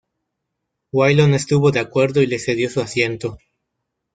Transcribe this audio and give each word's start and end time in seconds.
Waylon 0.93 1.35
estuvo 1.35 1.69
de 1.69 1.79
acuerdo 1.79 2.23
y 2.23 2.25
le 2.25 2.39
cedió 2.39 2.71
su 2.71 2.81
asiento. 2.81 3.37